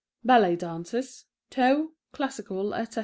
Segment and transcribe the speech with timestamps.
[0.23, 2.99] {Ballet Dances (Toe, Classical, Etc.)